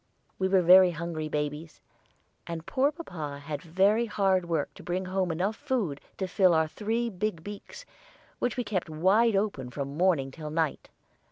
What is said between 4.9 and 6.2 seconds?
home enough food